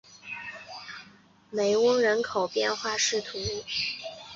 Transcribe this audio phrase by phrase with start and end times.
[1.51, 3.93] 梅翁人口变化图示